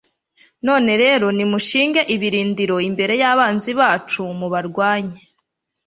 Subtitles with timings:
[0.67, 5.19] none rero, nimushinge ibirindiro imbere y'abanzi bacu, mubarwanye